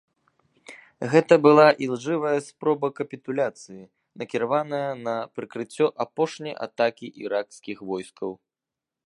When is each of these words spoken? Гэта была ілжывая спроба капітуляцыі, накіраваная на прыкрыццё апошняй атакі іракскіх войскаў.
Гэта 1.11 1.33
была 1.45 1.65
ілжывая 1.87 2.39
спроба 2.47 2.87
капітуляцыі, 3.01 3.83
накіраваная 4.23 4.89
на 5.05 5.15
прыкрыццё 5.37 5.85
апошняй 6.07 6.55
атакі 6.69 7.07
іракскіх 7.29 7.77
войскаў. 7.93 8.31